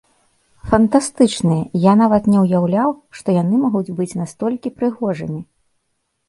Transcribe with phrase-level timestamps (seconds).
[0.69, 5.39] Фантастычныя, я нават не ўяўляў, што яны могуць быць настолькі прыгожымі.